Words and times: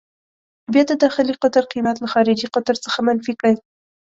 بیا 0.71 0.83
د 0.87 0.93
داخلي 1.03 1.33
قطر 1.41 1.63
قېمت 1.71 1.97
له 1.99 2.07
خارجي 2.13 2.47
قطر 2.55 2.75
څخه 2.85 2.99
منفي 3.07 3.33
کړئ. 3.39 3.53